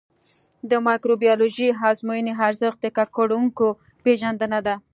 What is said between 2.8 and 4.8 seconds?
د ککړونکو پېژندنه ده.